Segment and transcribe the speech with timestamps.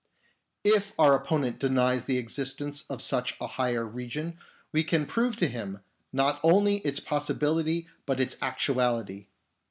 [0.63, 4.39] If our opponent denies the existence of such a higher region,
[4.71, 5.81] we can prove to him,
[6.11, 9.27] not only its possibility, but its actuality.